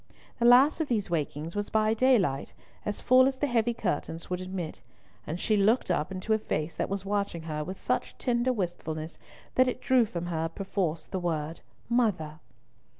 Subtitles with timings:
[0.39, 2.53] The last of these wakenings was by daylight,
[2.87, 4.81] as full as the heavy curtains would admit,
[5.27, 9.19] and she looked up into a face that was watching her with such tender wistfulness
[9.53, 12.39] that it drew from her perforce the word "Mother."